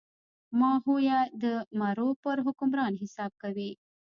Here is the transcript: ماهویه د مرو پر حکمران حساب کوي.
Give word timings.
ماهویه 0.59 1.19
د 1.43 1.45
مرو 1.79 2.09
پر 2.23 2.37
حکمران 2.45 2.93
حساب 3.01 3.31
کوي. 3.41 3.71